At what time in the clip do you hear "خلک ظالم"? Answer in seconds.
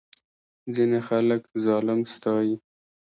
1.07-1.99